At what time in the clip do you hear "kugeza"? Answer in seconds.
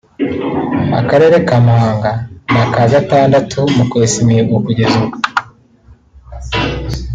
4.65-4.95